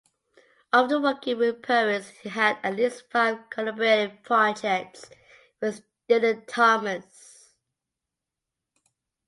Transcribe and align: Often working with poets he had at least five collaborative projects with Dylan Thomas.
Often 0.73 1.03
working 1.03 1.37
with 1.37 1.61
poets 1.61 2.07
he 2.09 2.29
had 2.29 2.57
at 2.63 2.75
least 2.75 3.03
five 3.11 3.51
collaborative 3.51 4.23
projects 4.23 5.07
with 5.61 5.83
Dylan 6.09 6.43
Thomas. 6.47 7.53